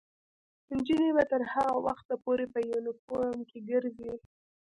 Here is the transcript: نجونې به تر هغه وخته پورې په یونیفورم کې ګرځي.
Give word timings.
نجونې 0.73 1.09
به 1.15 1.23
تر 1.31 1.41
هغه 1.53 1.75
وخته 1.87 2.13
پورې 2.23 2.45
په 2.53 2.59
یونیفورم 2.71 3.39
کې 3.49 3.59
ګرځي. 3.69 4.13